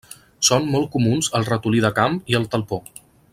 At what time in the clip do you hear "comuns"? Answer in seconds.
0.95-1.29